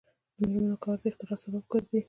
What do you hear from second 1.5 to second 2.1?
ګرځي.